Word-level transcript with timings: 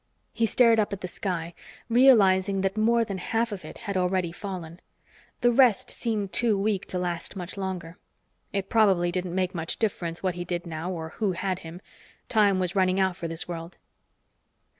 He 0.33 0.47
stared 0.47 0.79
up 0.79 0.91
at 0.93 1.01
the 1.01 1.07
sky, 1.07 1.53
realizing 1.87 2.61
that 2.61 2.75
more 2.75 3.05
than 3.05 3.19
half 3.19 3.51
of 3.51 3.63
it 3.63 3.77
had 3.77 3.95
already 3.95 4.31
fallen. 4.31 4.79
The 5.41 5.51
rest 5.51 5.91
seemed 5.91 6.33
too 6.33 6.57
weak 6.57 6.87
to 6.87 6.97
last 6.97 7.35
much 7.35 7.55
longer. 7.55 7.99
It 8.51 8.67
probably 8.67 9.11
didn't 9.11 9.35
make 9.35 9.53
much 9.53 9.77
difference 9.77 10.23
what 10.23 10.33
he 10.33 10.43
did 10.43 10.65
now 10.65 10.89
or 10.91 11.09
who 11.09 11.33
had 11.33 11.59
him; 11.59 11.81
time 12.29 12.59
was 12.59 12.75
running 12.75 12.99
out 12.99 13.15
for 13.15 13.27
this 13.27 13.47
world. 13.47 13.77